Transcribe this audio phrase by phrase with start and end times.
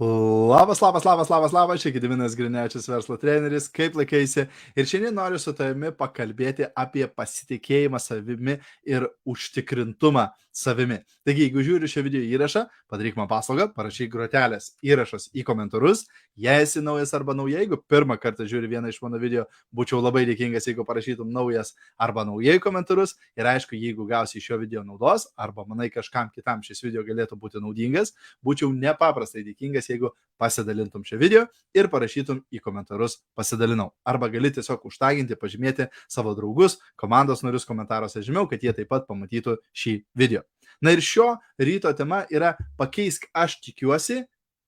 [0.00, 4.46] Labas, labas, labas, labas, labas, čia Gediminas Grinečius, verslo treneris, kaip laikaisi.
[4.72, 8.54] Ir šiandien noriu su tavimi pakalbėti apie pasitikėjimą savimi
[8.88, 11.00] ir užtikrintumą savimi.
[11.26, 16.06] Taigi, jeigu žiūri šio video įrašą, padaryk man paslaugą, parašyk grotelės įrašas į komentarus.
[16.40, 19.44] Jei esi naujas arba nauja, jeigu pirmą kartą žiūri vieną iš mano video,
[19.76, 23.16] būčiau labai dėkingas, jeigu parašytum naujas arba naujai komentarus.
[23.38, 27.38] Ir aišku, jeigu gausi iš šio video naudos arba manai kažkam kitam šis video galėtų
[27.40, 28.14] būti naudingas,
[28.44, 33.90] būčiau nepaprastai dėkingas jeigu pasidalintum šią video ir parašytum į komentarus pasidalinau.
[34.08, 39.06] Arba gali tiesiog užtaginti, pažymėti savo draugus, komandos narius komentaruose žemiau, kad jie taip pat
[39.10, 40.49] pamatytų šį video.
[40.80, 44.22] Na ir šio ryto tema yra pakeisk aš tikiuosi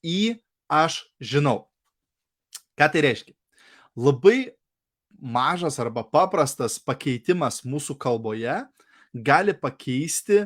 [0.05, 0.37] į
[0.69, 1.69] aš žinau.
[2.77, 3.35] Ką tai reiškia?
[3.97, 4.53] Labai
[5.21, 8.61] mažas arba paprastas pakeitimas mūsų kalboje
[9.13, 10.45] gali pakeisti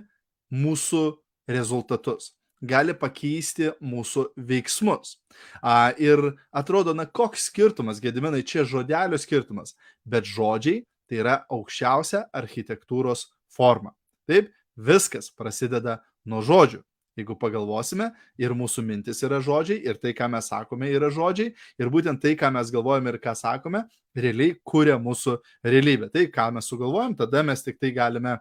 [0.53, 1.05] mūsų
[1.51, 5.17] rezultatus gali pakeisti mūsų veiksmus.
[5.61, 6.21] A, ir
[6.55, 13.93] atrodo, na koks skirtumas, gediminai, čia žodelio skirtumas, bet žodžiai tai yra aukščiausia architektūros forma.
[14.27, 16.83] Taip, viskas prasideda nuo žodžių.
[17.17, 21.89] Jeigu pagalvosime, ir mūsų mintis yra žodžiai, ir tai, ką mes sakome, yra žodžiai, ir
[21.93, 26.11] būtent tai, ką mes galvojame ir ką sakome, realiai kuria mūsų realybę.
[26.13, 28.37] Tai, ką mes sugalvojam, tada mes tik tai galime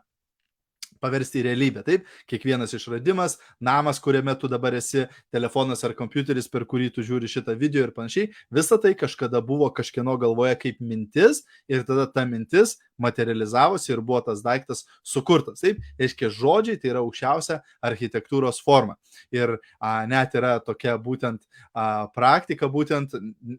[1.05, 1.85] paversti į realybę.
[1.85, 7.29] Taip, kiekvienas išradimas, namas, kuriame tu dabar esi, telefonas ar kompiuteris, per kurį tu žiūri
[7.29, 12.25] šitą video ir panašiai, visa tai kažkada buvo kažkieno galvoje kaip mintis ir tada ta
[12.25, 15.61] mintis materializavosi ir buvo tas daiktas sukurtas.
[15.63, 18.95] Taip, reiškia, žodžiai tai yra aukščiausia architektūros forma.
[19.35, 23.15] Ir a, net yra tokia būtent a, praktika, būtent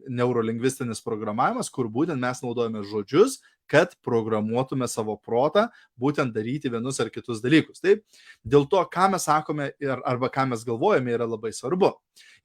[0.09, 5.67] neurolingvistinis programavimas, kur būtent mes naudojame žodžius kad programuotume savo protą
[5.99, 7.81] būtent daryti vienus ar kitus dalykus.
[7.83, 8.05] Taip,
[8.43, 11.91] dėl to, ką mes sakome ir, arba ką mes galvojame, yra labai svarbu.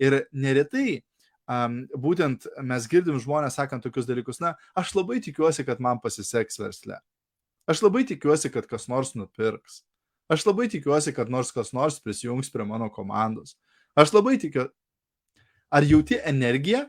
[0.03, 1.03] Ir neretai
[1.47, 6.61] um, būtent mes girdim žmonės sakant tokius dalykus, na, aš labai tikiuosi, kad man pasiseks
[6.63, 6.99] versle.
[7.71, 9.83] Aš labai tikiuosi, kad kas nors nupirks.
[10.33, 13.55] Aš labai tikiuosi, kad nors kas nors prisijungs prie mano komandos.
[13.99, 14.71] Aš labai tikiu.
[15.73, 16.85] Ar jauti energiją,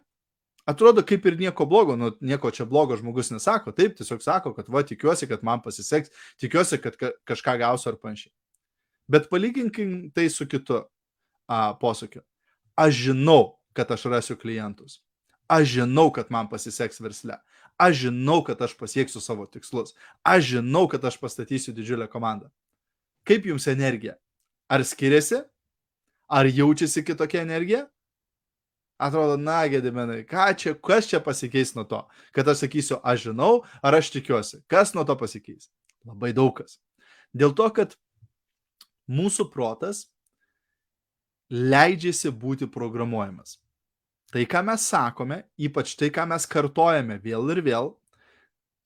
[0.65, 4.69] atrodo kaip ir nieko blogo, nu, nieko čia blogo žmogus nesako, taip, tiesiog sako, kad
[4.71, 8.33] va, tikiuosi, kad man pasiseks, tikiuosi, kad ka kažką gausiu ar panašiai.
[9.11, 10.83] Bet palyginkim tai su kitu
[11.47, 12.23] a, posakiu.
[12.79, 15.01] Aš žinau, kad aš rasiu klientus.
[15.51, 17.37] Aš žinau, kad man pasiseks versle.
[17.77, 19.93] Aš žinau, kad aš pasieksiu savo tikslus.
[20.23, 22.47] Aš žinau, kad aš pastatysiu didžiulę komandą.
[23.27, 24.15] Kaip jums energija?
[24.71, 25.43] Ar skiriasi?
[26.29, 27.87] Ar jaučiasi kitokia energija?
[29.03, 32.01] Atrodo, na, gedimenai, ką čia, kas čia pasikeis nuo to,
[32.35, 35.69] kad aš sakysiu, aš žinau, ar aš tikiuosi, kas nuo to pasikeis?
[36.07, 36.79] Labai daug kas.
[37.33, 37.95] Dėl to, kad
[39.09, 40.05] mūsų protas
[41.53, 43.57] leidžiasi būti programuojamas.
[44.33, 47.91] Tai, ką mes sakome, ypač tai, ką mes kartojame vėl ir vėl,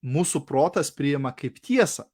[0.03, 2.05] mūsų protas priima kaip tiesą.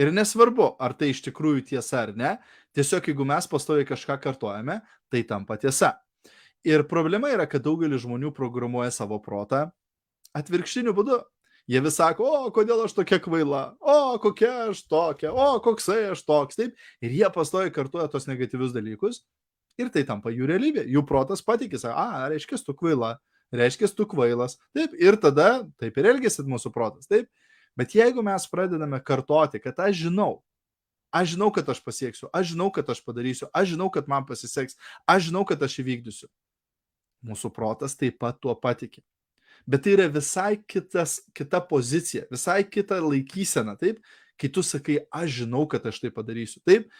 [0.00, 2.32] Ir nesvarbu, ar tai iš tikrųjų tiesa ar ne,
[2.74, 5.92] tiesiog jeigu mes pastoviai kažką kartojame, tai tampa tiesa.
[6.64, 9.66] Ir problema yra, kad daugelis žmonių programuoja savo protą
[10.36, 11.20] atvirkštiniu būdu.
[11.68, 16.20] Jie vis sako, o kodėl aš tokia kvaila, o kokia aš tokia, o koksai aš
[16.28, 16.74] toks, taip.
[17.00, 19.22] Ir jie pastoja kartuoja tos negatyvius dalykus
[19.80, 20.84] ir tai tampa jų realybė.
[20.92, 23.14] Jų protas patikė, sako, a, reiškia, tu kvaila,
[23.54, 24.58] reiškia, tu kvailas.
[24.76, 27.30] Taip, ir tada taip ir elgesi mūsų protas, taip.
[27.78, 30.44] Bet jeigu mes pradedame kartoti, kad aš žinau,
[31.14, 34.78] aš žinau, kad aš pasieksiu, aš žinau, kad aš padarysiu, aš žinau, kad man pasiseks,
[35.10, 36.30] aš žinau, kad aš įvykdysiu,
[37.24, 39.02] Mūsų protas taip pat tuo patikė.
[39.64, 44.02] Bet tai yra visai kitas, kita pozicija, visai kita laikysena, taip,
[44.40, 46.60] kai tu sakai, aš žinau, kad aš tai padarysiu.
[46.68, 46.90] Taip,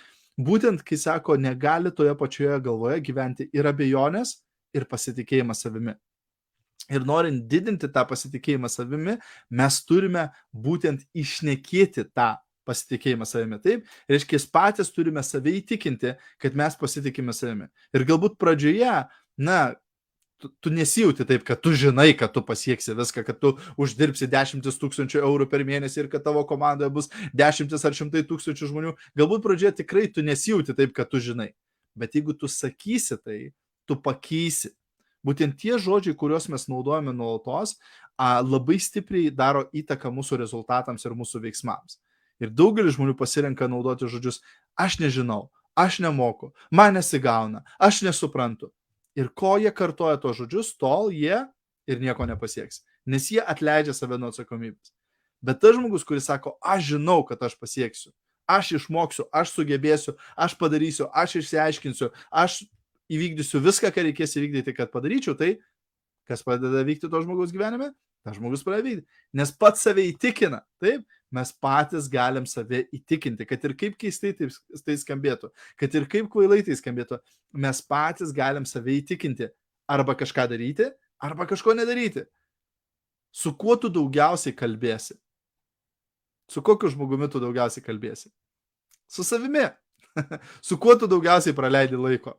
[0.41, 4.39] būtent kai sako, negali toje pačioje galvoje gyventi ir abejonės,
[4.75, 5.95] ir pasitikėjimas savimi.
[6.93, 9.19] Ir norint didinti tą pasitikėjimą savimi,
[9.49, 12.35] mes turime būtent išnekėti tą
[12.69, 13.61] pasitikėjimą savimi.
[13.65, 17.71] Taip, reiškia, patys turime save įtikinti, kad mes pasitikime savimi.
[17.97, 18.99] Ir galbūt pradžioje,
[19.41, 19.59] na,
[20.39, 24.79] tu, tu nesijauti taip, kad tu žinai, kad tu pasieksi viską, kad tu uždirbsi dešimtis
[24.81, 28.95] tūkstančių eurų per mėnesį ir kad tavo komandoje bus dešimtis ar šimtai tūkstančių žmonių.
[29.19, 31.53] Galbūt pradžioje tikrai tu nesijauti taip, kad tu žinai.
[31.95, 33.39] Bet jeigu tu sakysi tai,
[33.87, 34.75] tu pakeisi.
[35.25, 37.79] Būtent tie žodžiai, kuriuos mes naudojame nuolatos,
[38.21, 41.99] labai stipriai daro įtaką mūsų rezultatams ir mūsų veiksmams.
[42.43, 44.43] Ir daugelis žmonių pasirenka naudoti žodžius
[44.77, 45.49] aš nežinau,
[45.79, 48.73] aš nemoku, man nesigauna, aš nesuprantu.
[49.19, 51.39] Ir ko jie kartoja tos žodžius, tol jie
[51.87, 52.83] ir nieko nepasieks.
[53.07, 54.93] Nes jie atleidžia save nuo atsakomybės.
[55.45, 58.15] Bet tas žmogus, kuris sako, aš žinau, kad aš pasieksiu,
[58.49, 62.63] aš išmoksiu, aš sugebėsiu, aš padarysiu, aš išsiaiškinsiu, aš
[63.13, 65.59] įvykdysiu viską, ką reikės įvykdyti, kad padaryčiau, tai
[66.29, 67.91] kas pradeda vykti to žmogaus gyvenime,
[68.25, 69.21] tas žmogus pradeda vykti.
[69.37, 71.05] Nes pats save įtikina, taip,
[71.35, 74.49] mes patys galim save įtikinti, kad ir kaip keistai tai,
[74.87, 75.51] tai skambėtų,
[75.81, 77.21] kad ir kaip kvailai tai skambėtų,
[77.65, 79.51] mes patys galim save įtikinti
[79.91, 80.89] arba kažką daryti,
[81.23, 82.25] arba kažko nedaryti.
[83.35, 85.17] Su kuo tu daugiausiai kalbėsi?
[86.49, 88.31] Su kokiu žmogumi tu daugiausiai kalbėsi?
[89.11, 89.67] Su savimi.
[90.69, 92.37] Su kuo tu daugiausiai praleidi laiko?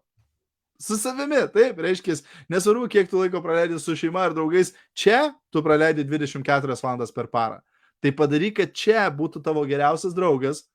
[0.81, 2.18] Su savimi, taip, reiškia,
[2.51, 7.30] nesvarbu, kiek tu laiko praleidi su šeima ar draugais, čia tu praleidi 24 valandas per
[7.31, 7.62] parą.
[8.04, 10.66] Tai padaryk, kad čia būtų tavo geriausias draugas,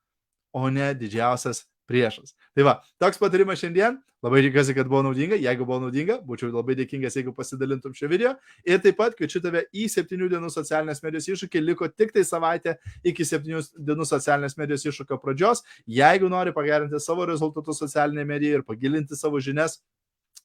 [0.56, 2.36] o ne didžiausias priešas.
[2.54, 3.98] Tai va, toks patarimas šiandien.
[4.20, 5.38] Labai tikiuosi, kad buvo naudinga.
[5.40, 8.34] Jeigu buvo naudinga, būčiau labai dėkingas, jeigu pasidalintum šio video.
[8.68, 11.62] Ir taip pat kviečiu tave į 7 dienų socialinės medijos iššūkį.
[11.64, 15.64] Liko tik tai savaitė iki 7 dienų socialinės medijos iššūkio pradžios.
[15.88, 19.80] Jeigu nori pagerinti savo rezultatus socialinėje medijoje ir pagilinti savo žinias,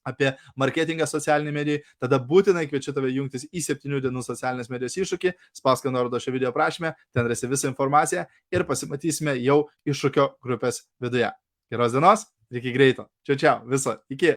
[0.06, 5.34] apie marketingą socialinį mediją, tada būtinai kviečiu tave jungtis į 7 dienų socialinės medijos iššūkį,
[5.62, 11.30] spausk nuorodą šio video aprašymę, ten rasi visą informaciją ir pasimatysime jau iššūkio grupės viduje.
[11.72, 13.08] Geros dienos, iki greito.
[13.26, 14.34] Čia čia, viso, iki.